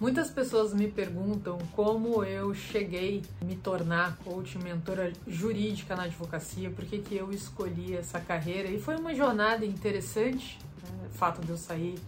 Muitas 0.00 0.30
pessoas 0.30 0.72
me 0.72 0.90
perguntam 0.90 1.58
como 1.76 2.24
eu 2.24 2.54
cheguei 2.54 3.20
a 3.38 3.44
me 3.44 3.54
tornar 3.54 4.16
coach 4.24 4.56
mentora 4.56 5.12
jurídica 5.28 5.94
na 5.94 6.04
advocacia, 6.04 6.70
por 6.70 6.86
que, 6.86 7.00
que 7.00 7.16
eu 7.16 7.30
escolhi 7.30 7.94
essa 7.94 8.18
carreira. 8.18 8.70
E 8.70 8.80
foi 8.80 8.96
uma 8.96 9.14
jornada 9.14 9.66
interessante, 9.66 10.58
né? 10.82 11.08
o 11.12 11.14
fato 11.14 11.44
de 11.44 11.50
eu 11.50 11.58
sair, 11.58 11.98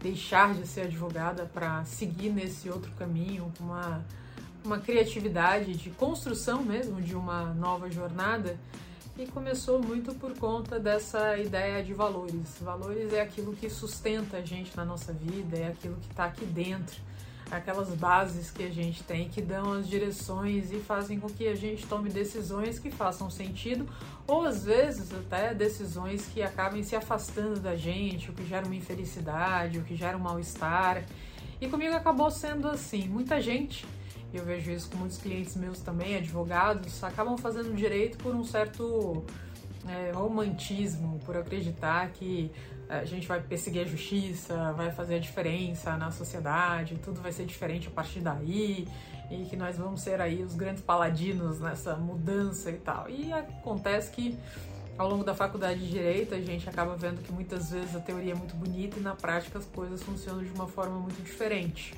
deixar 0.00 0.54
de 0.54 0.64
ser 0.64 0.82
advogada 0.82 1.44
para 1.44 1.84
seguir 1.84 2.30
nesse 2.30 2.70
outro 2.70 2.92
caminho, 2.92 3.52
uma, 3.58 4.06
uma 4.64 4.78
criatividade 4.78 5.74
de 5.74 5.90
construção 5.90 6.62
mesmo 6.62 7.02
de 7.02 7.16
uma 7.16 7.52
nova 7.52 7.90
jornada. 7.90 8.56
E 9.18 9.26
começou 9.26 9.82
muito 9.82 10.14
por 10.14 10.38
conta 10.38 10.78
dessa 10.78 11.36
ideia 11.36 11.82
de 11.82 11.92
valores. 11.92 12.58
Valores 12.60 13.12
é 13.12 13.20
aquilo 13.20 13.56
que 13.56 13.68
sustenta 13.68 14.36
a 14.36 14.40
gente 14.40 14.76
na 14.76 14.84
nossa 14.84 15.12
vida, 15.12 15.58
é 15.58 15.66
aquilo 15.66 15.96
que 15.96 16.12
está 16.12 16.26
aqui 16.26 16.44
dentro 16.44 17.09
aquelas 17.50 17.88
bases 17.94 18.50
que 18.50 18.62
a 18.62 18.70
gente 18.70 19.02
tem 19.02 19.28
que 19.28 19.42
dão 19.42 19.72
as 19.72 19.88
direções 19.88 20.70
e 20.72 20.78
fazem 20.78 21.18
com 21.18 21.28
que 21.28 21.48
a 21.48 21.54
gente 21.54 21.86
tome 21.86 22.08
decisões 22.08 22.78
que 22.78 22.90
façam 22.90 23.28
sentido 23.28 23.88
ou 24.26 24.44
às 24.44 24.64
vezes 24.64 25.12
até 25.12 25.52
decisões 25.52 26.26
que 26.26 26.42
acabem 26.42 26.82
se 26.82 26.94
afastando 26.94 27.58
da 27.58 27.76
gente, 27.76 28.30
o 28.30 28.32
que 28.32 28.46
gera 28.46 28.64
uma 28.64 28.76
infelicidade, 28.76 29.78
o 29.78 29.82
que 29.82 29.96
gera 29.96 30.16
um 30.16 30.20
mal-estar. 30.20 31.04
E 31.60 31.68
comigo 31.68 31.94
acabou 31.94 32.30
sendo 32.30 32.68
assim, 32.68 33.08
muita 33.08 33.40
gente 33.40 33.86
eu 34.32 34.44
vejo 34.44 34.70
isso 34.70 34.88
com 34.90 34.98
muitos 34.98 35.18
clientes 35.18 35.56
meus 35.56 35.80
também, 35.80 36.16
advogados, 36.16 37.02
acabam 37.02 37.36
fazendo 37.36 37.74
direito 37.74 38.16
por 38.18 38.34
um 38.34 38.44
certo 38.44 39.24
é, 39.88 40.12
romantismo, 40.12 41.18
por 41.24 41.36
acreditar 41.36 42.10
que 42.10 42.50
a 42.90 43.04
gente 43.04 43.26
vai 43.28 43.40
perseguir 43.40 43.82
a 43.82 43.84
justiça, 43.84 44.72
vai 44.72 44.90
fazer 44.90 45.14
a 45.14 45.18
diferença 45.20 45.96
na 45.96 46.10
sociedade, 46.10 46.96
tudo 46.96 47.22
vai 47.22 47.30
ser 47.30 47.46
diferente 47.46 47.86
a 47.86 47.90
partir 47.90 48.18
daí, 48.18 48.88
e 49.30 49.44
que 49.44 49.56
nós 49.56 49.76
vamos 49.78 50.00
ser 50.00 50.20
aí 50.20 50.42
os 50.42 50.54
grandes 50.54 50.82
paladinos 50.82 51.60
nessa 51.60 51.94
mudança 51.94 52.68
e 52.68 52.78
tal. 52.78 53.08
E 53.08 53.32
acontece 53.32 54.10
que 54.10 54.36
ao 54.98 55.08
longo 55.08 55.22
da 55.22 55.34
faculdade 55.34 55.78
de 55.78 55.88
Direito 55.88 56.34
a 56.34 56.40
gente 56.40 56.68
acaba 56.68 56.96
vendo 56.96 57.22
que 57.22 57.32
muitas 57.32 57.70
vezes 57.70 57.94
a 57.94 58.00
teoria 58.00 58.32
é 58.32 58.34
muito 58.34 58.56
bonita 58.56 58.98
e 58.98 59.00
na 59.00 59.14
prática 59.14 59.60
as 59.60 59.66
coisas 59.66 60.02
funcionam 60.02 60.42
de 60.42 60.50
uma 60.50 60.66
forma 60.66 60.98
muito 60.98 61.22
diferente. 61.22 61.94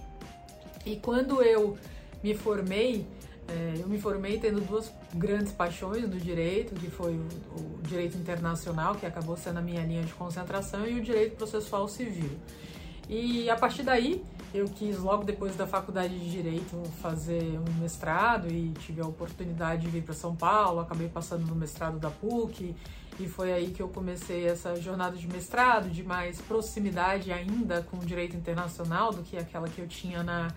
E 0.84 0.96
quando 0.96 1.42
eu 1.42 1.78
me 2.22 2.34
formei, 2.34 3.06
é, 3.48 3.74
eu 3.80 3.88
me 3.88 3.98
formei 4.00 4.38
tendo 4.38 4.60
duas 4.60 4.92
grandes 5.14 5.52
paixões 5.52 6.08
no 6.08 6.18
direito, 6.18 6.74
que 6.74 6.90
foi 6.90 7.14
o, 7.14 7.26
o, 7.58 7.82
direito 7.82 8.16
internacional, 8.16 8.94
que 8.94 9.04
acabou 9.04 9.36
sendo 9.36 9.58
a 9.58 9.62
minha 9.62 9.84
linha 9.84 10.02
de 10.02 10.12
concentração, 10.14 10.86
e 10.86 10.98
o 10.98 11.02
direito 11.02 11.36
processual 11.36 11.88
civil. 11.88 12.30
E 13.08 13.50
a 13.50 13.56
partir 13.56 13.82
daí, 13.82 14.24
eu 14.54 14.66
quis, 14.66 14.98
logo 14.98 15.24
depois 15.24 15.56
da 15.56 15.66
faculdade 15.66 16.18
de 16.18 16.30
Direito, 16.30 16.82
fazer 17.00 17.58
um 17.58 17.80
mestrado 17.80 18.48
e 18.48 18.72
tive 18.80 19.00
a 19.00 19.06
oportunidade 19.06 19.82
de 19.82 19.88
vir 19.88 20.02
para 20.02 20.14
São 20.14 20.36
Paulo, 20.36 20.80
acabei 20.80 21.08
passando 21.08 21.46
no 21.46 21.54
mestrado 21.54 21.98
da 21.98 22.10
PUC, 22.10 22.74
e 23.18 23.28
foi 23.28 23.52
aí 23.52 23.70
que 23.70 23.82
eu 23.82 23.88
comecei 23.88 24.46
essa 24.46 24.76
jornada 24.76 25.16
de 25.16 25.26
mestrado, 25.26 25.90
de 25.90 26.02
mais 26.02 26.40
proximidade 26.40 27.32
ainda 27.32 27.82
com 27.82 27.98
o 27.98 28.04
direito 28.04 28.36
internacional 28.36 29.12
do 29.12 29.22
que 29.22 29.36
aquela 29.36 29.68
que 29.68 29.80
eu 29.80 29.88
tinha 29.88 30.22
na 30.22 30.48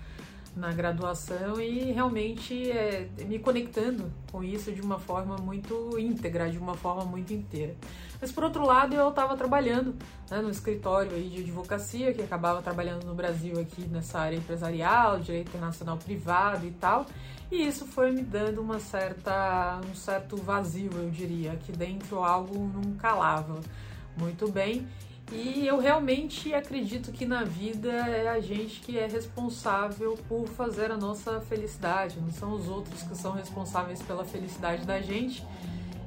na 0.56 0.72
graduação 0.72 1.60
e 1.60 1.92
realmente 1.92 2.72
é, 2.72 3.10
me 3.28 3.38
conectando 3.40 4.12
com 4.32 4.44
isso 4.44 4.72
de 4.72 4.82
uma 4.82 4.98
forma 4.98 5.38
muito 5.38 6.00
íntegra, 6.00 6.50
de 6.50 6.58
uma 6.58 6.76
forma 6.76 7.04
muito 7.04 7.34
inteira. 7.34 7.76
Mas 8.22 8.32
por 8.32 8.44
outro 8.44 8.66
lado, 8.66 8.96
eu 8.96 9.10
estava 9.10 9.36
trabalhando 9.36 9.94
né, 10.32 10.42
no 10.42 10.50
escritório 10.50 11.12
aí 11.12 11.30
de 11.30 11.42
advocacia, 11.42 12.14
que 12.14 12.22
acabava 12.22 12.62
trabalhando 12.62 13.06
no 13.06 13.14
Brasil 13.14 13.60
aqui 13.60 13.82
nessa 13.82 14.20
área 14.20 14.38
empresarial, 14.38 15.20
direito 15.20 15.50
internacional 15.50 15.98
privado 15.98 16.66
e 16.66 16.72
tal. 16.72 17.06
E 17.52 17.68
isso 17.68 17.86
foi 17.86 18.12
me 18.12 18.24
dando 18.24 18.62
uma 18.62 18.80
certa, 18.80 19.80
um 19.90 19.94
certo 19.94 20.38
vazio, 20.38 20.90
eu 20.96 21.10
diria, 21.10 21.56
que 21.58 21.72
dentro 21.72 22.24
algo 22.24 22.72
não 22.74 22.94
calava 22.94 23.60
muito 24.18 24.50
bem. 24.50 24.88
E 25.32 25.66
eu 25.66 25.80
realmente 25.80 26.54
acredito 26.54 27.12
que 27.12 27.26
na 27.26 27.44
vida 27.44 27.92
é 27.92 28.28
a 28.28 28.40
gente 28.40 28.80
que 28.82 28.98
é 28.98 29.08
responsável 29.08 30.18
por 30.30 30.48
fazer 30.48 30.92
a 30.92 30.98
nossa 30.98 31.42
felicidade, 31.42 32.20
não 32.20 32.32
são 32.32 32.54
os 32.54 32.68
outros 32.68 33.02
que 33.02 33.18
são 33.18 33.34
responsáveis 33.34 34.02
pela 34.04 34.24
felicidade 34.24 34.86
da 34.86 35.02
gente. 35.02 35.44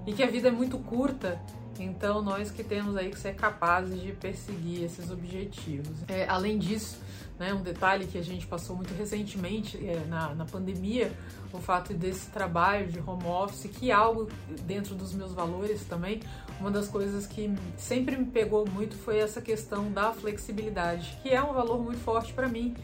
E 0.07 0.13
que 0.13 0.23
a 0.23 0.27
vida 0.27 0.49
é 0.49 0.51
muito 0.51 0.79
curta, 0.79 1.39
então 1.83 2.23
nós 2.23 2.51
que 2.51 2.63
temos 2.63 2.97
aí 2.97 3.11
que 3.11 3.19
ser 3.19 3.35
capazes 3.35 4.01
de 4.01 4.13
perseguir 4.13 4.85
esses 4.85 5.11
objetivos. 5.11 5.99
É, 6.09 6.27
além 6.29 6.59
disso, 6.59 6.99
né, 7.39 7.55
um 7.55 7.63
detalhe 7.63 8.07
que 8.07 8.19
a 8.19 8.23
gente 8.23 8.47
passou 8.47 8.75
muito 8.75 8.93
recentemente 8.95 9.79
é, 9.87 10.05
na, 10.09 10.35
na 10.35 10.45
pandemia, 10.45 11.13
o 11.53 11.59
fato 11.59 11.95
desse 11.95 12.31
trabalho 12.31 12.89
de 12.89 12.99
home 12.99 13.25
office, 13.25 13.71
que 13.71 13.91
é 13.91 13.95
algo 13.95 14.29
dentro 14.67 14.95
dos 14.95 15.15
meus 15.15 15.33
valores 15.33 15.85
também, 15.85 16.21
uma 16.61 16.71
das 16.71 16.89
coisas 16.89 17.27
que 17.27 17.55
sempre 17.77 18.17
me 18.17 18.27
pegou 18.27 18.69
muito 18.69 18.97
foi 18.97 19.19
essa 19.19 19.41
questão 19.41 19.91
da 19.93 20.13
flexibilidade, 20.13 21.19
que 21.23 21.31
é 21.31 21.43
um 21.43 21.53
valor 21.53 21.83
muito 21.83 22.01
forte 22.01 22.33
para 22.33 22.49
mim. 22.49 22.75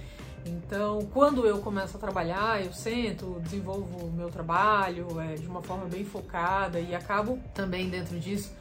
Então, 0.47 1.09
quando 1.13 1.47
eu 1.47 1.59
começo 1.59 1.97
a 1.97 2.01
trabalhar, 2.01 2.63
eu 2.65 2.73
sento, 2.73 3.41
desenvolvo 3.41 4.07
o 4.07 4.13
meu 4.13 4.29
trabalho 4.29 5.09
é, 5.21 5.35
de 5.35 5.47
uma 5.47 5.63
forma 5.63 5.87
bem 5.87 6.05
focada 6.05 6.79
e 6.79 6.95
acabo 6.95 7.39
também 7.55 7.89
dentro 7.89 8.21
disso 8.21 8.53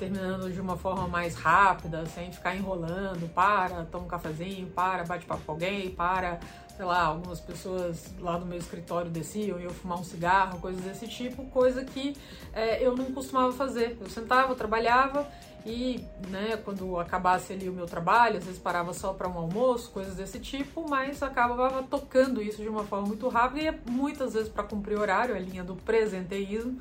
terminando 0.00 0.50
de 0.50 0.58
uma 0.58 0.78
forma 0.78 1.06
mais 1.06 1.34
rápida, 1.34 2.06
sem 2.06 2.32
ficar 2.32 2.56
enrolando, 2.56 3.28
para, 3.34 3.84
toma 3.84 4.06
um 4.06 4.08
cafezinho, 4.08 4.66
para, 4.68 5.04
bate 5.04 5.26
papo 5.26 5.42
com 5.44 5.52
alguém, 5.52 5.90
para, 5.90 6.40
sei 6.74 6.86
lá, 6.86 7.02
algumas 7.02 7.38
pessoas 7.38 8.06
lá 8.18 8.38
do 8.38 8.46
meu 8.46 8.58
escritório 8.58 9.10
desciam 9.10 9.60
e 9.60 9.64
eu 9.64 9.70
fumar 9.70 10.00
um 10.00 10.04
cigarro, 10.04 10.58
coisas 10.58 10.82
desse 10.82 11.06
tipo, 11.06 11.44
coisa 11.46 11.84
que 11.84 12.16
é, 12.54 12.84
eu 12.84 12.96
não 12.96 13.12
costumava 13.12 13.52
fazer. 13.52 13.98
Eu 14.00 14.08
sentava, 14.08 14.54
trabalhava 14.54 15.28
e, 15.66 16.02
né, 16.30 16.58
quando 16.64 16.98
acabasse 16.98 17.52
ali 17.52 17.68
o 17.68 17.72
meu 17.72 17.84
trabalho, 17.84 18.38
às 18.38 18.44
vezes 18.44 18.58
parava 18.58 18.94
só 18.94 19.12
para 19.12 19.28
um 19.28 19.36
almoço, 19.36 19.90
coisas 19.90 20.14
desse 20.14 20.40
tipo, 20.40 20.88
mas 20.88 21.22
acabava 21.22 21.82
tocando 21.82 22.40
isso 22.40 22.62
de 22.62 22.68
uma 22.70 22.84
forma 22.84 23.06
muito 23.06 23.28
rápida 23.28 23.60
e 23.60 23.90
muitas 23.90 24.32
vezes 24.32 24.48
para 24.48 24.64
cumprir 24.64 24.98
horário, 24.98 25.34
a 25.34 25.38
linha 25.38 25.62
do 25.62 25.76
presenteísmo, 25.76 26.80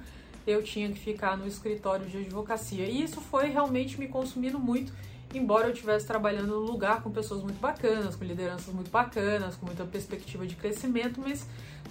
eu 0.49 0.63
tinha 0.63 0.89
que 0.89 0.99
ficar 0.99 1.37
no 1.37 1.47
escritório 1.47 2.05
de 2.05 2.17
advocacia. 2.17 2.85
E 2.85 3.03
isso 3.03 3.21
foi 3.21 3.49
realmente 3.49 3.99
me 3.99 4.07
consumindo 4.07 4.59
muito, 4.59 4.91
embora 5.33 5.67
eu 5.67 5.73
estivesse 5.73 6.07
trabalhando 6.07 6.47
num 6.47 6.65
lugar 6.65 7.03
com 7.03 7.11
pessoas 7.11 7.43
muito 7.43 7.59
bacanas, 7.59 8.15
com 8.15 8.23
lideranças 8.23 8.73
muito 8.73 8.89
bacanas, 8.89 9.55
com 9.55 9.65
muita 9.65 9.85
perspectiva 9.85 10.45
de 10.47 10.55
crescimento, 10.55 11.21
mas 11.21 11.45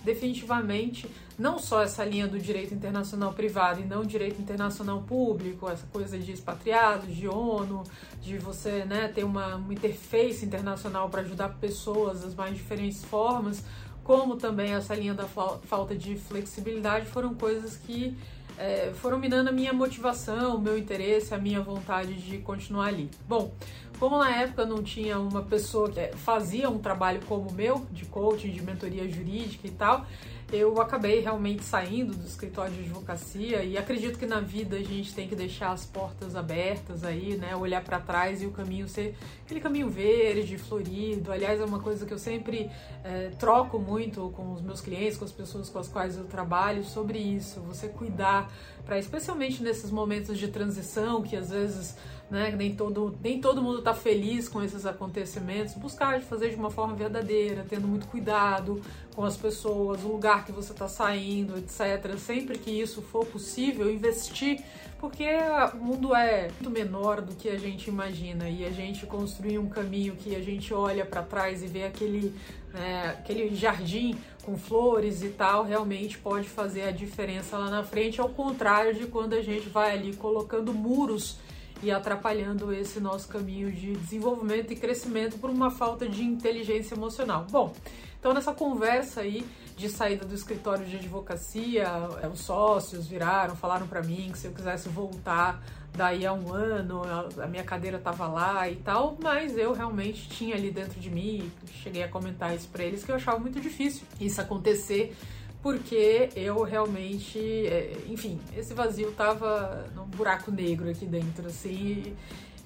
definitivamente 0.05 1.09
não 1.39 1.59
só 1.59 1.83
essa 1.83 2.05
linha 2.05 2.27
do 2.27 2.39
direito 2.39 2.75
internacional 2.75 3.33
privado 3.33 3.81
e 3.81 3.85
não 3.85 4.05
direito 4.05 4.41
internacional 4.41 5.03
público, 5.03 5.69
essa 5.69 5.87
coisa 5.87 6.19
de 6.19 6.33
expatriados, 6.33 7.15
de 7.15 7.29
ONU, 7.29 7.83
de 8.21 8.39
você 8.39 8.85
né, 8.85 9.09
ter 9.09 9.25
uma, 9.25 9.57
uma 9.57 9.73
interface 9.73 10.45
internacional 10.45 11.09
para 11.09 11.21
ajudar 11.23 11.51
pessoas 11.61 12.23
das 12.23 12.35
mais 12.35 12.55
diferentes 12.55 13.05
formas, 13.05 13.63
como 14.03 14.37
também 14.37 14.73
essa 14.73 14.95
linha 14.95 15.13
da 15.13 15.27
falta 15.27 15.95
de 15.95 16.17
flexibilidade, 16.17 17.05
foram 17.07 17.35
coisas 17.35 17.77
que 17.77 18.17
é, 18.59 18.93
foram 18.95 19.19
minando 19.19 19.51
a 19.51 19.53
minha 19.53 19.73
motivação, 19.73 20.57
o 20.57 20.61
meu 20.61 20.77
interesse, 20.77 21.33
a 21.35 21.39
minha 21.39 21.61
vontade 21.61 22.15
de 22.15 22.39
continuar 22.39 22.87
ali. 22.87 23.11
Bom, 23.29 23.53
como 23.99 24.19
na 24.19 24.31
época 24.37 24.65
não 24.67 24.83
tinha 24.83 25.19
uma 25.19 25.43
pessoa 25.43 25.91
que 25.91 26.17
fazia 26.17 26.69
um 26.69 26.79
trabalho 26.79 27.21
como 27.27 27.49
o 27.49 27.53
meu, 27.53 27.87
de 27.91 28.05
coaching, 28.05 28.51
de 28.51 28.63
mentoria 28.63 29.09
jurídica 29.09 29.67
e 29.67 29.71
tal, 29.71 30.07
eu 30.51 30.81
acabei 30.81 31.21
realmente 31.21 31.63
saindo 31.63 32.15
do 32.15 32.27
escritório 32.27 32.73
de 32.73 32.81
advocacia 32.81 33.63
e 33.63 33.77
acredito 33.77 34.19
que 34.19 34.25
na 34.25 34.41
vida 34.41 34.77
a 34.77 34.83
gente 34.83 35.15
tem 35.15 35.29
que 35.29 35.37
deixar 35.37 35.73
as 35.73 35.85
portas 35.85 36.35
abertas 36.35 37.05
aí, 37.05 37.37
né? 37.37 37.55
Olhar 37.55 37.85
para 37.85 38.01
trás 38.01 38.43
e 38.43 38.47
o 38.47 38.51
caminho 38.51 38.89
ser 38.89 39.15
aquele 39.45 39.61
caminho 39.61 39.91
verde, 39.91 40.57
florido. 40.57 41.31
Aliás, 41.31 41.61
é 41.61 41.65
uma 41.65 41.81
coisa 41.81 42.07
que 42.07 42.15
eu 42.15 42.19
sempre 42.19 42.71
é, 43.05 43.31
troco 43.39 43.79
muito 43.79 44.31
com 44.31 44.53
os 44.55 44.62
meus 44.62 44.81
clientes, 44.81 45.19
com 45.19 45.25
as 45.25 45.33
pessoas 45.33 45.69
com 45.69 45.79
as 45.79 45.89
quais 45.89 46.17
eu 46.17 46.25
trabalho 46.25 46.83
sobre 46.83 47.19
isso. 47.19 47.61
Você 47.61 47.89
cuidar 47.89 48.51
para, 48.88 48.99
especialmente 48.99 49.62
nesses 49.62 49.90
momentos 49.90 50.38
de 50.38 50.49
transição 50.49 51.23
que 51.23 51.37
às 51.37 51.50
vezes 51.50 51.94
né? 52.31 52.55
Nem 52.56 52.75
todo, 52.75 53.17
nem 53.23 53.40
todo 53.40 53.62
mundo 53.62 53.79
está 53.79 53.94
feliz 53.94 54.49
com 54.49 54.62
esses 54.62 54.85
acontecimentos. 54.85 55.75
Buscar 55.75 56.20
fazer 56.20 56.50
de 56.50 56.56
uma 56.56 56.70
forma 56.70 56.94
verdadeira, 56.94 57.64
tendo 57.69 57.88
muito 57.88 58.06
cuidado 58.06 58.81
com 59.14 59.25
as 59.25 59.37
pessoas, 59.37 60.05
o 60.05 60.08
lugar 60.08 60.44
que 60.44 60.52
você 60.52 60.73
está 60.73 60.88
saindo, 60.88 61.56
etc. 61.58 62.17
Sempre 62.19 62.58
que 62.58 62.70
isso 62.70 63.00
for 63.02 63.25
possível, 63.25 63.90
investir, 63.90 64.62
porque 65.00 65.26
o 65.75 65.76
mundo 65.79 66.14
é 66.14 66.50
muito 66.61 66.70
menor 66.70 67.20
do 67.20 67.34
que 67.34 67.49
a 67.49 67.58
gente 67.58 67.88
imagina 67.88 68.49
e 68.49 68.64
a 68.64 68.70
gente 68.70 69.06
construir 69.06 69.58
um 69.58 69.69
caminho 69.69 70.14
que 70.14 70.37
a 70.37 70.41
gente 70.41 70.73
olha 70.75 71.06
para 71.06 71.23
trás 71.23 71.62
e 71.62 71.67
vê 71.67 71.84
aquele, 71.84 72.34
né, 72.73 73.17
aquele 73.19 73.55
jardim 73.55 74.19
com 74.49 74.56
flores 74.56 75.23
e 75.23 75.29
tal, 75.29 75.62
realmente 75.62 76.17
pode 76.17 76.49
fazer 76.49 76.85
a 76.85 76.91
diferença 76.91 77.59
lá 77.59 77.69
na 77.69 77.85
frente, 77.85 78.19
ao 78.19 78.31
contrário 78.31 78.95
de 78.95 79.06
quando 79.06 79.35
a 79.35 79.43
gente 79.43 79.69
vai 79.69 79.93
ali 79.93 80.17
colocando 80.17 80.73
muros 80.73 81.37
e 81.83 81.91
atrapalhando 81.91 82.73
esse 82.73 82.99
nosso 82.99 83.29
caminho 83.29 83.71
de 83.71 83.93
desenvolvimento 83.93 84.73
e 84.73 84.77
crescimento 84.77 85.39
por 85.39 85.50
uma 85.50 85.71
falta 85.71 86.09
de 86.09 86.25
inteligência 86.25 86.95
emocional. 86.95 87.47
Bom, 87.50 87.75
Então, 88.19 88.33
nessa 88.33 88.53
conversa 88.53 89.21
aí 89.21 89.47
de 89.77 89.89
saída 89.89 90.25
do 90.25 90.35
escritório 90.35 90.85
de 90.85 90.97
advocacia, 90.97 91.87
é, 92.21 92.27
os 92.27 92.41
sócios 92.41 93.06
viraram, 93.06 93.55
falaram 93.55 93.87
para 93.87 94.03
mim 94.03 94.31
que 94.33 94.39
se 94.39 94.47
eu 94.47 94.53
quisesse 94.53 94.89
voltar 94.89 95.62
daí 95.94 96.25
a 96.25 96.32
um 96.32 96.52
ano, 96.52 97.02
a 97.43 97.46
minha 97.46 97.64
cadeira 97.64 97.96
estava 97.96 98.26
lá 98.29 98.69
e 98.69 98.76
tal, 98.76 99.17
mas 99.20 99.56
eu 99.56 99.73
realmente 99.73 100.29
tinha 100.29 100.55
ali 100.55 100.70
dentro 100.70 101.00
de 101.00 101.11
mim, 101.11 101.50
cheguei 101.82 102.02
a 102.02 102.08
comentar 102.08 102.55
isso 102.55 102.69
para 102.69 102.85
eles, 102.85 103.05
que 103.05 103.11
eu 103.11 103.17
achava 103.17 103.38
muito 103.38 103.61
difícil 103.61 104.06
isso 104.20 104.40
acontecer, 104.40 105.17
porque 105.62 106.29
eu 106.37 106.62
realmente, 106.62 107.38
é, 107.38 107.96
enfim, 108.08 108.40
esse 108.56 108.75
vazio 108.75 109.11
tava 109.12 109.87
num 109.94 110.05
buraco 110.05 110.50
negro 110.52 110.88
aqui 110.88 111.05
dentro, 111.05 111.46
assim, 111.46 112.14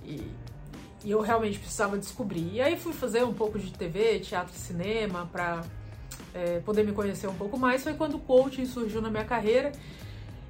e, 0.04 0.22
e 1.02 1.10
eu 1.10 1.20
realmente 1.20 1.58
precisava 1.58 1.96
descobrir. 1.96 2.52
E 2.52 2.60
aí 2.60 2.76
fui 2.76 2.92
fazer 2.92 3.24
um 3.24 3.32
pouco 3.32 3.58
de 3.58 3.72
TV, 3.72 4.20
teatro, 4.20 4.54
cinema, 4.54 5.28
para 5.32 5.62
é, 6.34 6.60
poder 6.60 6.84
me 6.84 6.92
conhecer 6.92 7.28
um 7.28 7.34
pouco 7.34 7.58
mais. 7.58 7.82
Foi 7.82 7.94
quando 7.94 8.16
o 8.16 8.20
coaching 8.20 8.66
surgiu 8.66 9.00
na 9.00 9.10
minha 9.10 9.24
carreira 9.24 9.72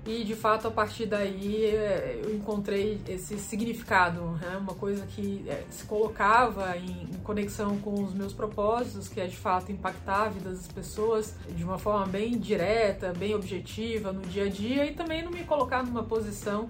e 0.04 0.25
de 0.25 0.34
fato 0.34 0.66
a 0.66 0.70
partir 0.70 1.06
daí 1.06 1.64
é, 1.64 2.20
eu 2.25 2.34
encontrei 2.34 3.00
esse 3.08 3.38
significado, 3.38 4.20
né? 4.40 4.56
uma 4.60 4.75
coisa 4.75 5.06
que 5.06 5.44
é, 5.49 5.64
se 5.70 5.84
colocava 5.84 6.76
em, 6.76 7.08
conexão 7.22 7.78
com 7.78 8.02
os 8.02 8.12
meus 8.12 8.32
propósitos, 8.32 9.08
que 9.08 9.20
é 9.20 9.26
de 9.28 9.37
fato 9.37 9.70
impactar 9.70 10.25
a 10.25 10.28
vida 10.28 10.50
das 10.50 10.66
pessoas 10.66 11.37
de 11.56 11.62
uma 11.62 11.78
forma 11.78 12.04
bem 12.06 12.37
direta, 12.37 13.12
bem 13.16 13.32
objetiva 13.32 14.12
no 14.12 14.22
dia 14.22 14.46
a 14.46 14.49
dia 14.49 14.84
e 14.84 14.93
também 14.93 15.22
não 15.22 15.31
me 15.31 15.44
colocar 15.44 15.84
numa 15.84 16.02
posição 16.02 16.66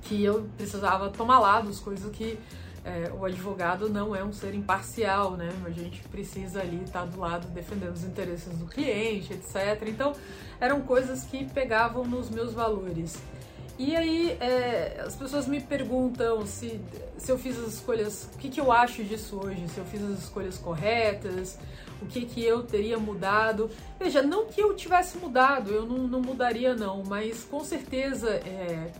que 0.00 0.24
eu 0.24 0.48
precisava 0.56 1.10
tomar 1.10 1.38
lados, 1.38 1.78
coisa 1.78 2.08
que 2.08 2.38
é, 2.86 3.10
o 3.12 3.24
advogado 3.24 3.88
não 3.88 4.14
é 4.14 4.22
um 4.22 4.32
ser 4.32 4.54
imparcial, 4.54 5.32
né? 5.32 5.50
A 5.64 5.70
gente 5.70 6.00
precisa 6.08 6.60
ali 6.60 6.84
estar 6.84 7.04
do 7.04 7.18
lado 7.18 7.48
defendendo 7.48 7.92
os 7.92 8.04
interesses 8.04 8.56
do 8.56 8.66
cliente, 8.66 9.32
etc. 9.32 9.88
Então, 9.88 10.14
eram 10.60 10.80
coisas 10.82 11.24
que 11.24 11.44
pegavam 11.46 12.04
nos 12.04 12.30
meus 12.30 12.52
valores. 12.52 13.20
E 13.76 13.94
aí, 13.96 14.38
é, 14.40 15.02
as 15.04 15.16
pessoas 15.16 15.48
me 15.48 15.60
perguntam 15.60 16.46
se, 16.46 16.80
se 17.18 17.30
eu 17.30 17.36
fiz 17.36 17.58
as 17.58 17.74
escolhas, 17.74 18.30
o 18.34 18.38
que, 18.38 18.48
que 18.48 18.60
eu 18.60 18.70
acho 18.70 19.02
disso 19.02 19.38
hoje, 19.42 19.68
se 19.68 19.78
eu 19.78 19.84
fiz 19.84 20.02
as 20.02 20.20
escolhas 20.20 20.56
corretas, 20.56 21.58
o 22.00 22.06
que, 22.06 22.24
que 22.24 22.42
eu 22.42 22.62
teria 22.62 22.98
mudado. 22.98 23.68
Veja, 23.98 24.22
não 24.22 24.46
que 24.46 24.62
eu 24.62 24.74
tivesse 24.74 25.18
mudado, 25.18 25.72
eu 25.72 25.84
não, 25.84 25.98
não 26.06 26.22
mudaria 26.22 26.74
não, 26.74 27.02
mas 27.04 27.42
com 27.44 27.64
certeza 27.64 28.30
é, 28.30 28.92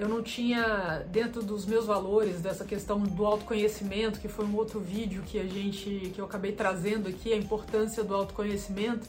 eu 0.00 0.08
não 0.08 0.22
tinha 0.22 1.04
dentro 1.10 1.42
dos 1.42 1.66
meus 1.66 1.84
valores 1.84 2.40
dessa 2.40 2.64
questão 2.64 3.00
do 3.00 3.26
autoconhecimento, 3.26 4.18
que 4.18 4.28
foi 4.28 4.46
um 4.46 4.56
outro 4.56 4.80
vídeo 4.80 5.22
que 5.26 5.38
a 5.38 5.44
gente 5.44 6.10
que 6.14 6.18
eu 6.18 6.24
acabei 6.24 6.52
trazendo 6.52 7.08
aqui, 7.08 7.32
a 7.32 7.36
importância 7.36 8.02
do 8.02 8.14
autoconhecimento. 8.14 9.06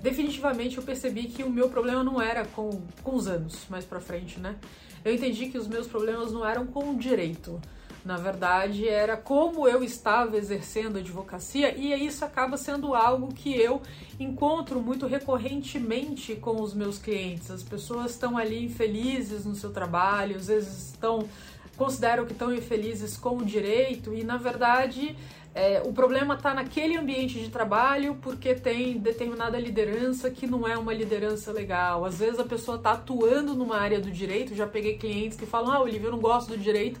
Definitivamente 0.00 0.78
eu 0.78 0.82
percebi 0.82 1.24
que 1.24 1.44
o 1.44 1.50
meu 1.50 1.68
problema 1.68 2.02
não 2.02 2.20
era 2.22 2.46
com, 2.46 2.80
com 3.02 3.14
os 3.14 3.28
anos 3.28 3.66
mais 3.68 3.84
para 3.84 4.00
frente, 4.00 4.40
né? 4.40 4.56
Eu 5.04 5.14
entendi 5.14 5.46
que 5.46 5.58
os 5.58 5.68
meus 5.68 5.86
problemas 5.86 6.32
não 6.32 6.46
eram 6.46 6.66
com 6.66 6.90
o 6.90 6.96
direito. 6.96 7.60
Na 8.04 8.16
verdade, 8.16 8.88
era 8.88 9.16
como 9.16 9.68
eu 9.68 9.84
estava 9.84 10.36
exercendo 10.36 10.98
advocacia, 10.98 11.76
e 11.76 11.92
isso 12.06 12.24
acaba 12.24 12.56
sendo 12.56 12.94
algo 12.94 13.34
que 13.34 13.54
eu 13.54 13.82
encontro 14.18 14.80
muito 14.80 15.06
recorrentemente 15.06 16.34
com 16.36 16.62
os 16.62 16.72
meus 16.72 16.98
clientes. 16.98 17.50
As 17.50 17.62
pessoas 17.62 18.12
estão 18.12 18.38
ali 18.38 18.64
infelizes 18.64 19.44
no 19.44 19.54
seu 19.54 19.70
trabalho, 19.70 20.36
às 20.36 20.46
vezes 20.46 20.90
estão 20.92 21.28
consideram 21.76 22.26
que 22.26 22.32
estão 22.32 22.52
infelizes 22.52 23.16
com 23.16 23.38
o 23.38 23.44
direito, 23.44 24.12
e 24.12 24.22
na 24.22 24.36
verdade 24.36 25.16
é, 25.54 25.82
o 25.84 25.92
problema 25.92 26.34
está 26.34 26.54
naquele 26.54 26.96
ambiente 26.96 27.40
de 27.40 27.48
trabalho 27.48 28.16
porque 28.22 28.54
tem 28.54 28.98
determinada 28.98 29.58
liderança 29.58 30.30
que 30.30 30.46
não 30.46 30.68
é 30.68 30.76
uma 30.78 30.92
liderança 30.92 31.50
legal. 31.50 32.04
Às 32.04 32.18
vezes 32.18 32.38
a 32.38 32.44
pessoa 32.44 32.76
está 32.76 32.92
atuando 32.92 33.54
numa 33.54 33.78
área 33.78 33.98
do 33.98 34.10
direito, 34.10 34.54
já 34.54 34.66
peguei 34.66 34.96
clientes 34.96 35.36
que 35.36 35.46
falam: 35.46 35.72
Ah, 35.72 35.80
Olivia, 35.80 36.08
eu 36.08 36.12
não 36.12 36.20
gosto 36.20 36.50
do 36.50 36.58
direito 36.58 37.00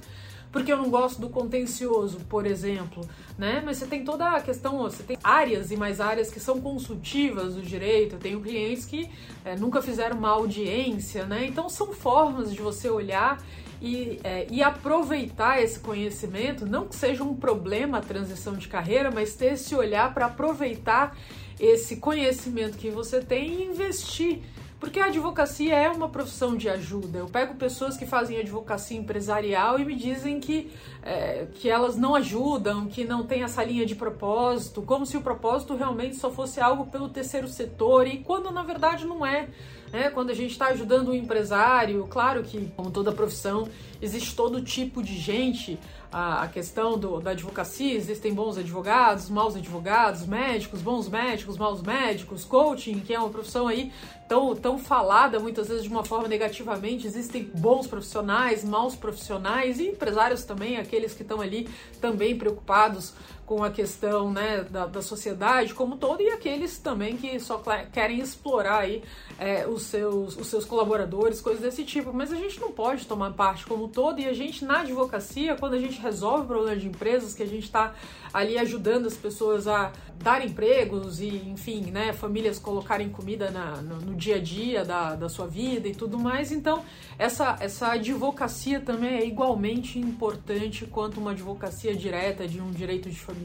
porque 0.52 0.72
eu 0.72 0.76
não 0.76 0.90
gosto 0.90 1.20
do 1.20 1.28
contencioso, 1.28 2.18
por 2.28 2.46
exemplo, 2.46 3.08
né? 3.38 3.62
Mas 3.64 3.78
você 3.78 3.86
tem 3.86 4.04
toda 4.04 4.30
a 4.30 4.40
questão, 4.40 4.78
você 4.78 5.02
tem 5.02 5.16
áreas 5.22 5.70
e 5.70 5.76
mais 5.76 6.00
áreas 6.00 6.30
que 6.30 6.40
são 6.40 6.60
consultivas 6.60 7.54
do 7.54 7.62
direito. 7.62 8.16
Eu 8.16 8.18
tenho 8.18 8.40
clientes 8.40 8.84
que 8.84 9.08
é, 9.44 9.56
nunca 9.56 9.80
fizeram 9.80 10.18
uma 10.18 10.30
audiência, 10.30 11.24
né? 11.24 11.46
Então 11.46 11.68
são 11.68 11.92
formas 11.92 12.52
de 12.52 12.60
você 12.60 12.88
olhar 12.90 13.40
e, 13.80 14.20
é, 14.22 14.46
e, 14.50 14.62
aproveitar 14.62 15.62
esse 15.62 15.80
conhecimento, 15.80 16.66
não 16.66 16.86
que 16.86 16.94
seja 16.94 17.24
um 17.24 17.34
problema 17.34 17.98
a 17.98 18.00
transição 18.02 18.54
de 18.54 18.68
carreira, 18.68 19.10
mas 19.10 19.34
ter 19.34 19.54
esse 19.54 19.74
olhar 19.74 20.12
para 20.12 20.26
aproveitar 20.26 21.16
esse 21.58 21.96
conhecimento 21.96 22.76
que 22.76 22.90
você 22.90 23.20
tem 23.20 23.54
e 23.54 23.64
investir 23.64 24.40
porque 24.80 24.98
a 24.98 25.04
advocacia 25.04 25.76
é 25.76 25.90
uma 25.90 26.08
profissão 26.08 26.56
de 26.56 26.66
ajuda. 26.66 27.18
Eu 27.18 27.26
pego 27.26 27.54
pessoas 27.54 27.98
que 27.98 28.06
fazem 28.06 28.38
advocacia 28.38 28.96
empresarial 28.96 29.78
e 29.78 29.84
me 29.84 29.94
dizem 29.94 30.40
que, 30.40 30.72
é, 31.02 31.46
que 31.54 31.68
elas 31.68 31.96
não 31.96 32.14
ajudam, 32.14 32.86
que 32.86 33.04
não 33.04 33.22
tem 33.22 33.42
essa 33.42 33.62
linha 33.62 33.84
de 33.84 33.94
propósito, 33.94 34.80
como 34.80 35.04
se 35.04 35.18
o 35.18 35.20
propósito 35.20 35.76
realmente 35.76 36.16
só 36.16 36.30
fosse 36.30 36.60
algo 36.60 36.86
pelo 36.86 37.10
terceiro 37.10 37.46
setor, 37.46 38.06
e 38.06 38.18
quando 38.18 38.50
na 38.50 38.62
verdade 38.62 39.04
não 39.04 39.24
é. 39.24 39.48
Né? 39.92 40.08
Quando 40.08 40.30
a 40.30 40.34
gente 40.34 40.52
está 40.52 40.68
ajudando 40.68 41.08
o 41.08 41.10
um 41.10 41.14
empresário, 41.14 42.06
claro 42.08 42.42
que, 42.42 42.72
como 42.74 42.90
toda 42.90 43.12
profissão, 43.12 43.68
existe 44.00 44.34
todo 44.34 44.62
tipo 44.62 45.02
de 45.02 45.18
gente. 45.18 45.78
A, 46.12 46.42
a 46.42 46.48
questão 46.48 46.98
do, 46.98 47.20
da 47.20 47.30
advocacia, 47.30 47.94
existem 47.94 48.34
bons 48.34 48.58
advogados, 48.58 49.30
maus 49.30 49.54
advogados, 49.54 50.26
médicos, 50.26 50.82
bons 50.82 51.08
médicos, 51.08 51.56
maus 51.56 51.82
médicos, 51.82 52.44
coaching, 52.44 52.98
que 52.98 53.14
é 53.14 53.18
uma 53.20 53.28
profissão 53.28 53.68
aí 53.68 53.92
tão, 54.30 54.54
tão 54.54 54.78
falada 54.78 55.40
muitas 55.40 55.66
vezes 55.66 55.82
de 55.82 55.88
uma 55.88 56.04
forma 56.04 56.28
negativamente. 56.28 57.04
Existem 57.04 57.50
bons 57.52 57.88
profissionais, 57.88 58.62
maus 58.62 58.94
profissionais 58.94 59.80
e 59.80 59.88
empresários 59.88 60.44
também, 60.44 60.76
aqueles 60.76 61.12
que 61.14 61.22
estão 61.22 61.40
ali 61.40 61.68
também 62.00 62.38
preocupados 62.38 63.12
com 63.50 63.64
a 63.64 63.70
questão 63.72 64.30
né, 64.30 64.64
da, 64.70 64.86
da 64.86 65.02
sociedade 65.02 65.74
como 65.74 65.96
todo 65.96 66.22
e 66.22 66.30
aqueles 66.30 66.78
também 66.78 67.16
que 67.16 67.40
só 67.40 67.60
querem 67.92 68.20
explorar 68.20 68.82
aí 68.82 69.02
é, 69.40 69.66
os, 69.66 69.82
seus, 69.82 70.36
os 70.36 70.46
seus 70.46 70.64
colaboradores, 70.64 71.40
coisas 71.40 71.60
desse 71.60 71.82
tipo. 71.82 72.12
Mas 72.12 72.32
a 72.32 72.36
gente 72.36 72.60
não 72.60 72.70
pode 72.70 73.08
tomar 73.08 73.32
parte 73.32 73.66
como 73.66 73.88
todo 73.88 74.20
e 74.20 74.26
a 74.26 74.32
gente 74.32 74.64
na 74.64 74.82
advocacia, 74.82 75.56
quando 75.56 75.74
a 75.74 75.80
gente 75.80 76.00
resolve 76.00 76.46
problemas 76.46 76.80
de 76.80 76.86
empresas, 76.86 77.34
que 77.34 77.42
a 77.42 77.46
gente 77.46 77.64
está 77.64 77.92
ali 78.32 78.56
ajudando 78.56 79.06
as 79.06 79.16
pessoas 79.16 79.66
a 79.66 79.90
dar 80.22 80.44
empregos 80.46 81.18
e, 81.20 81.28
enfim, 81.48 81.90
né, 81.90 82.12
famílias 82.12 82.58
colocarem 82.58 83.08
comida 83.08 83.50
na, 83.50 83.76
no, 83.76 83.96
no, 83.96 84.14
dia 84.14 84.36
a 84.36 84.38
dia 84.38 84.84
da, 84.84 85.16
da 85.16 85.28
sua 85.28 85.46
vida 85.46 85.88
e 85.88 85.94
tudo 85.94 86.18
mais. 86.18 86.52
Então, 86.52 86.84
essa, 87.18 87.56
essa 87.58 87.92
advocacia 87.92 88.78
também 88.80 89.16
é 89.16 89.26
igualmente 89.26 89.98
importante 89.98 90.86
quanto 90.86 91.18
uma 91.18 91.30
advocacia 91.30 91.96
direta 91.96 92.46
de 92.46 92.60
um 92.60 92.70
direito 92.70 93.08
de 93.08 93.18
família 93.18 93.39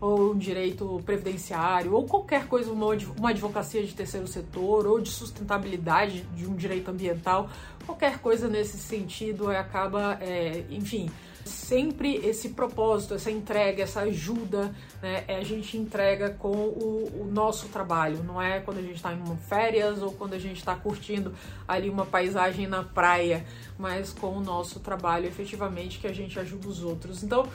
ou 0.00 0.32
um 0.32 0.38
direito 0.38 1.02
previdenciário 1.04 1.92
ou 1.92 2.04
qualquer 2.04 2.46
coisa, 2.46 2.72
uma, 2.72 2.92
advocacia 3.30 3.84
de 3.84 3.94
terceiro 3.94 4.26
setor 4.26 4.86
ou 4.86 5.00
de 5.00 5.10
sustentabilidade 5.10 6.22
de 6.34 6.46
um 6.46 6.54
direito 6.54 6.90
ambiental, 6.90 7.50
qualquer 7.84 8.18
coisa 8.18 8.48
nesse 8.48 8.78
sentido 8.78 9.50
acaba, 9.50 10.18
é, 10.20 10.64
enfim, 10.70 11.10
sempre 11.48 12.16
esse 12.16 12.50
propósito, 12.50 13.14
essa 13.14 13.30
entrega, 13.30 13.82
essa 13.82 14.00
ajuda, 14.00 14.74
né, 15.02 15.24
é 15.26 15.38
a 15.38 15.44
gente 15.44 15.76
entrega 15.76 16.30
com 16.30 16.50
o, 16.50 17.22
o, 17.22 17.30
nosso 17.32 17.68
trabalho, 17.68 18.22
não 18.22 18.40
é 18.40 18.60
quando 18.60 18.78
a 18.78 18.82
gente 18.82 18.96
está 18.96 19.12
em 19.12 19.36
férias 19.48 20.02
ou 20.02 20.12
quando 20.12 20.34
a 20.34 20.38
gente 20.38 20.58
está 20.58 20.76
curtindo 20.76 21.34
ali 21.66 21.88
uma 21.88 22.04
paisagem 22.04 22.66
na 22.66 22.84
praia, 22.84 23.44
mas 23.78 24.12
com 24.12 24.36
o 24.36 24.40
nosso 24.40 24.80
trabalho 24.80 25.26
efetivamente 25.26 25.98
que 25.98 26.06
a 26.06 26.12
gente 26.12 26.38
ajuda 26.38 26.68
os 26.68 26.82
outros. 26.82 27.22
Então, 27.22 27.48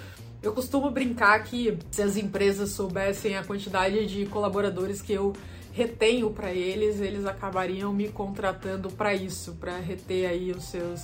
eu 0.43 0.51
costumo 0.51 0.91
brincar 0.91 1.41
que 1.43 1.77
se 1.89 2.01
as 2.01 2.17
empresas 2.17 2.71
soubessem 2.71 3.37
a 3.37 3.43
quantidade 3.43 4.05
de 4.05 4.25
colaboradores 4.25 5.01
que 5.01 5.13
eu 5.13 5.33
retenho 5.71 6.29
para 6.29 6.51
eles, 6.51 6.99
eles 6.99 7.25
acabariam 7.25 7.91
me 7.93 8.09
contratando 8.09 8.91
para 8.91 9.13
isso, 9.15 9.53
para 9.53 9.77
reter 9.77 10.29
aí 10.29 10.51
os 10.51 10.65
seus 10.65 11.01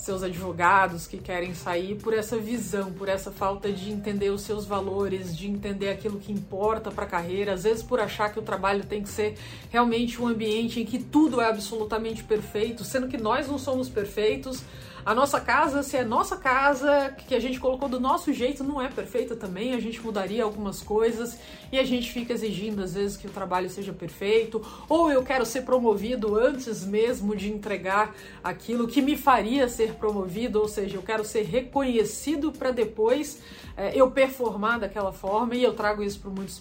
seus 0.00 0.22
advogados 0.22 1.06
que 1.06 1.18
querem 1.18 1.54
sair 1.54 1.96
por 1.96 2.14
essa 2.14 2.38
visão, 2.38 2.90
por 2.90 3.06
essa 3.06 3.30
falta 3.30 3.70
de 3.70 3.90
entender 3.90 4.30
os 4.30 4.40
seus 4.40 4.64
valores, 4.64 5.36
de 5.36 5.46
entender 5.46 5.90
aquilo 5.90 6.18
que 6.18 6.32
importa 6.32 6.90
para 6.90 7.04
a 7.04 7.08
carreira, 7.08 7.52
às 7.52 7.64
vezes 7.64 7.82
por 7.82 8.00
achar 8.00 8.32
que 8.32 8.38
o 8.38 8.42
trabalho 8.42 8.84
tem 8.84 9.02
que 9.02 9.10
ser 9.10 9.36
realmente 9.70 10.20
um 10.20 10.26
ambiente 10.26 10.80
em 10.80 10.86
que 10.86 10.98
tudo 10.98 11.40
é 11.40 11.48
absolutamente 11.48 12.24
perfeito, 12.24 12.82
sendo 12.82 13.08
que 13.08 13.18
nós 13.18 13.46
não 13.46 13.58
somos 13.58 13.88
perfeitos, 13.90 14.62
a 15.04 15.14
nossa 15.14 15.40
casa, 15.40 15.82
se 15.82 15.96
é 15.96 16.04
nossa 16.04 16.36
casa, 16.36 17.14
que 17.26 17.34
a 17.34 17.40
gente 17.40 17.58
colocou 17.58 17.88
do 17.88 17.98
nosso 17.98 18.32
jeito, 18.32 18.62
não 18.62 18.80
é 18.80 18.88
perfeita 18.88 19.34
também, 19.34 19.74
a 19.74 19.80
gente 19.80 20.00
mudaria 20.00 20.44
algumas 20.44 20.82
coisas 20.82 21.38
e 21.72 21.78
a 21.78 21.84
gente 21.84 22.12
fica 22.12 22.32
exigindo 22.32 22.82
às 22.82 22.94
vezes 22.94 23.16
que 23.16 23.26
o 23.26 23.30
trabalho 23.30 23.70
seja 23.70 23.92
perfeito, 23.92 24.62
ou 24.88 25.10
eu 25.10 25.22
quero 25.22 25.46
ser 25.46 25.62
promovido 25.62 26.36
antes 26.36 26.84
mesmo 26.84 27.34
de 27.34 27.50
entregar 27.50 28.14
aquilo 28.42 28.86
que 28.86 29.00
me 29.00 29.16
faria 29.16 29.68
ser 29.68 29.94
promovido, 29.94 30.60
ou 30.60 30.68
seja, 30.68 30.96
eu 30.96 31.02
quero 31.02 31.24
ser 31.24 31.42
reconhecido 31.42 32.52
para 32.52 32.70
depois 32.70 33.40
é, 33.76 33.92
eu 33.94 34.10
performar 34.10 34.80
daquela 34.80 35.12
forma 35.12 35.54
e 35.54 35.62
eu 35.62 35.72
trago 35.72 36.02
isso 36.02 36.20
para 36.20 36.30
muitos, 36.30 36.60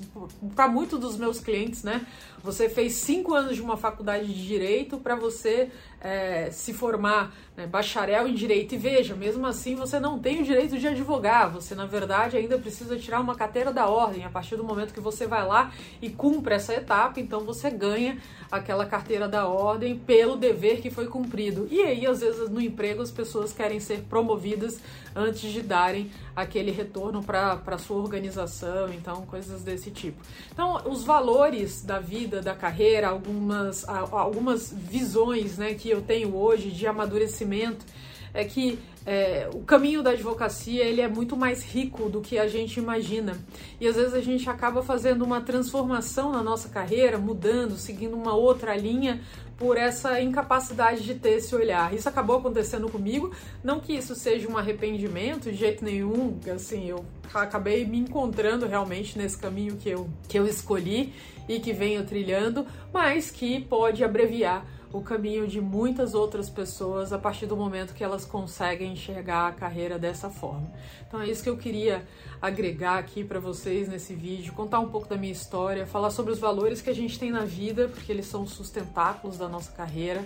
muitos 0.71 0.99
dos 0.99 1.17
meus 1.17 1.39
clientes, 1.39 1.83
né? 1.83 2.05
Você 2.43 2.69
fez 2.69 2.93
cinco 2.93 3.33
anos 3.33 3.55
de 3.55 3.61
uma 3.61 3.75
faculdade 3.75 4.25
de 4.25 4.47
direito 4.47 4.97
para 4.97 5.15
você 5.15 5.69
é, 6.01 6.49
se 6.51 6.73
formar 6.73 7.33
né, 7.55 7.67
bacharel 7.67 8.27
em 8.27 8.33
direito. 8.33 8.73
E 8.75 8.77
veja, 8.77 9.15
mesmo 9.15 9.45
assim 9.45 9.75
você 9.75 9.99
não 9.99 10.19
tem 10.19 10.41
o 10.41 10.45
direito 10.45 10.77
de 10.77 10.87
advogar. 10.87 11.51
Você, 11.51 11.75
na 11.75 11.85
verdade, 11.85 12.37
ainda 12.37 12.57
precisa 12.57 12.97
tirar 12.97 13.19
uma 13.19 13.35
carteira 13.35 13.71
da 13.71 13.87
ordem. 13.87 14.25
A 14.25 14.29
partir 14.29 14.55
do 14.55 14.63
momento 14.63 14.93
que 14.93 14.99
você 14.99 15.27
vai 15.27 15.45
lá 15.45 15.71
e 16.01 16.09
cumpre 16.09 16.55
essa 16.55 16.73
etapa, 16.73 17.19
então 17.19 17.41
você 17.41 17.69
ganha 17.69 18.17
aquela 18.51 18.85
carteira 18.85 19.27
da 19.27 19.47
ordem 19.47 19.97
pelo 19.97 20.35
dever 20.35 20.81
que 20.81 20.89
foi 20.89 21.07
cumprido. 21.07 21.67
E 21.69 21.81
aí, 21.81 22.05
às 22.05 22.21
vezes, 22.21 22.49
no 22.49 22.61
emprego, 22.61 23.01
as 23.01 23.11
pessoas 23.11 23.53
querem 23.53 23.79
ser 23.79 24.01
promovidas 24.09 24.79
antes 25.15 25.51
de 25.51 25.61
darem 25.61 26.11
aquele 26.41 26.71
retorno 26.71 27.23
para 27.23 27.61
a 27.65 27.77
sua 27.77 27.97
organização, 27.97 28.91
então, 28.93 29.25
coisas 29.25 29.61
desse 29.61 29.91
tipo. 29.91 30.21
Então, 30.51 30.81
os 30.85 31.03
valores 31.03 31.83
da 31.83 31.99
vida, 31.99 32.41
da 32.41 32.55
carreira, 32.55 33.09
algumas, 33.09 33.87
algumas 33.87 34.71
visões 34.71 35.57
né, 35.57 35.73
que 35.73 35.89
eu 35.89 36.01
tenho 36.01 36.35
hoje 36.35 36.71
de 36.71 36.87
amadurecimento 36.87 37.85
é 38.33 38.43
que 38.43 38.79
é, 39.05 39.49
o 39.53 39.59
caminho 39.59 40.03
da 40.03 40.11
advocacia 40.11 40.83
ele 40.83 41.01
é 41.01 41.07
muito 41.07 41.35
mais 41.35 41.63
rico 41.63 42.09
do 42.09 42.21
que 42.21 42.37
a 42.37 42.47
gente 42.47 42.79
imagina. 42.79 43.37
E 43.79 43.87
às 43.87 43.95
vezes 43.95 44.13
a 44.13 44.21
gente 44.21 44.49
acaba 44.49 44.83
fazendo 44.83 45.23
uma 45.23 45.41
transformação 45.41 46.31
na 46.31 46.43
nossa 46.43 46.69
carreira, 46.69 47.17
mudando, 47.17 47.77
seguindo 47.77 48.15
uma 48.15 48.35
outra 48.35 48.75
linha 48.75 49.21
por 49.57 49.77
essa 49.77 50.21
incapacidade 50.21 51.03
de 51.03 51.15
ter 51.15 51.37
esse 51.37 51.53
olhar. 51.53 51.93
Isso 51.93 52.07
acabou 52.07 52.37
acontecendo 52.37 52.89
comigo, 52.89 53.33
não 53.63 53.79
que 53.79 53.93
isso 53.93 54.15
seja 54.15 54.49
um 54.49 54.57
arrependimento 54.57 55.51
de 55.51 55.57
jeito 55.57 55.83
nenhum, 55.83 56.39
assim, 56.53 56.87
eu 56.87 57.03
acabei 57.33 57.85
me 57.85 57.97
encontrando 57.97 58.65
realmente 58.65 59.17
nesse 59.17 59.37
caminho 59.37 59.75
que 59.75 59.89
eu, 59.89 60.09
que 60.29 60.39
eu 60.39 60.47
escolhi 60.47 61.13
e 61.47 61.59
que 61.59 61.73
venho 61.73 62.05
trilhando, 62.05 62.65
mas 62.93 63.29
que 63.29 63.59
pode 63.61 64.03
abreviar 64.03 64.65
o 64.91 65.01
caminho 65.01 65.47
de 65.47 65.61
muitas 65.61 66.13
outras 66.13 66.49
pessoas 66.49 67.13
a 67.13 67.17
partir 67.19 67.45
do 67.45 67.55
momento 67.55 67.93
que 67.93 68.03
elas 68.03 68.25
conseguem 68.25 68.93
enxergar 68.93 69.47
a 69.47 69.51
carreira 69.51 69.99
dessa 69.99 70.29
forma. 70.29 70.71
Então 71.07 71.21
é 71.21 71.27
isso 71.27 71.43
que 71.43 71.49
eu 71.49 71.57
queria 71.57 72.07
agregar 72.41 72.97
aqui 72.97 73.23
para 73.23 73.39
vocês 73.39 73.87
nesse 73.87 74.15
vídeo, 74.15 74.53
contar 74.53 74.79
um 74.79 74.89
pouco 74.89 75.07
da 75.07 75.15
minha 75.15 75.31
história, 75.31 75.85
falar 75.85 76.09
sobre 76.09 76.31
os 76.31 76.39
valores 76.39 76.81
que 76.81 76.89
a 76.89 76.95
gente 76.95 77.19
tem 77.19 77.29
na 77.31 77.45
vida, 77.45 77.87
porque 77.87 78.11
eles 78.11 78.25
são 78.25 78.47
sustentáculos 78.47 79.37
da 79.37 79.47
nossa 79.47 79.71
carreira, 79.71 80.25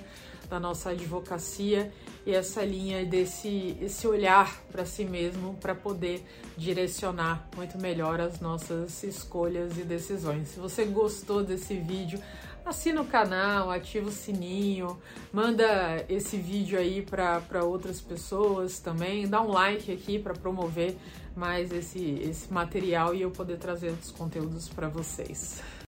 da 0.50 0.60
nossa 0.60 0.92
advocacia 0.92 1.92
e 2.26 2.32
essa 2.32 2.64
linha 2.64 3.06
desse 3.06 3.78
esse 3.82 4.08
olhar 4.08 4.62
para 4.72 4.86
si 4.86 5.04
mesmo 5.04 5.56
para 5.56 5.74
poder 5.74 6.24
direcionar 6.58 7.48
muito 7.56 7.78
melhor 7.78 8.22
as 8.22 8.40
nossas 8.40 9.04
escolhas 9.04 9.78
e 9.78 9.84
decisões. 9.84 10.50
Se 10.50 10.60
você 10.60 10.86
gostou 10.86 11.44
desse 11.44 11.76
vídeo, 11.76 12.20
assina 12.66 13.02
o 13.02 13.06
canal, 13.06 13.70
ativa 13.70 14.10
o 14.10 14.12
sininho, 14.12 14.98
manda 15.32 16.06
esse 16.08 16.38
vídeo 16.38 16.78
aí 16.78 17.02
para 17.02 17.64
outras 17.64 18.00
pessoas 18.00 18.80
também, 18.80 19.28
dá 19.28 19.42
um 19.42 19.52
like 19.52 19.92
aqui 19.92 20.18
para 20.20 20.34
promover 20.34 20.96
mais 21.36 21.72
esse, 21.72 22.20
esse 22.22 22.52
material 22.54 23.14
e 23.14 23.22
eu 23.22 23.32
poder 23.32 23.58
trazer 23.58 23.90
outros 23.90 24.12
conteúdos 24.12 24.70
para 24.70 24.88
vocês. 24.88 25.62